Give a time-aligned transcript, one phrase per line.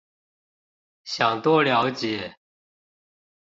[1.03, 2.35] 想多了解